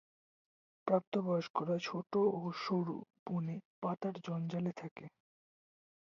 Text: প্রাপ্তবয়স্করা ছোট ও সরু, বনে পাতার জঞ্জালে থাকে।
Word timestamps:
প্রাপ্তবয়স্করা 0.87 1.75
ছোট 1.79 2.11
ও 2.31 2.41
সরু, 2.63 2.97
বনে 3.25 3.55
পাতার 3.81 4.15
জঞ্জালে 4.25 4.71
থাকে। 4.73 5.05